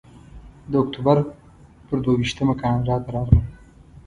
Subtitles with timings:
[0.71, 1.17] د اکتوبر
[1.87, 3.45] پر دوه ویشتمه کاناډا ته راغلم.